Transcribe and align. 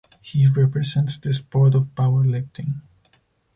He 0.19 0.47
represents 0.47 1.19
the 1.19 1.31
sport 1.31 1.75
of 1.75 1.93
Powerlifting. 1.93 2.81